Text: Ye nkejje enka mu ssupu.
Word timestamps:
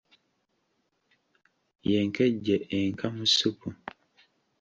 Ye 1.89 1.97
nkejje 2.07 2.55
enka 2.77 3.07
mu 3.15 3.25
ssupu. 3.29 3.67